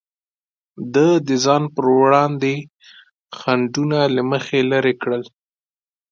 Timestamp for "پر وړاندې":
1.75-2.53